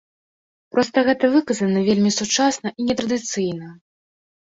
Проста 0.75 1.03
гэта 1.09 1.29
выказана 1.35 1.85
вельмі 1.91 2.11
сучасна 2.19 2.75
і 2.79 2.91
нетрадыцыйна. 2.91 3.67